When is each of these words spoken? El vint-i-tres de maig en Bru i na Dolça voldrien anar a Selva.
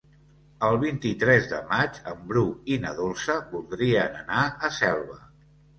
El 0.69 0.77
vint-i-tres 0.83 1.45
de 1.51 1.59
maig 1.73 2.01
en 2.13 2.25
Bru 2.33 2.45
i 2.77 2.81
na 2.87 2.97
Dolça 3.03 3.39
voldrien 3.53 4.21
anar 4.27 4.45
a 4.71 4.75
Selva. 4.83 5.25